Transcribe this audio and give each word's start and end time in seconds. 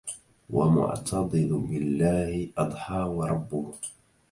ومعتضد 0.49 1.51
بالله 1.53 2.49
أضحى 2.57 2.99
وربه 3.03 3.73